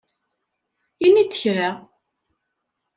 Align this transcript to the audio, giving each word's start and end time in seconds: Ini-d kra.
Ini-d 1.05 1.25
kra. 1.41 1.69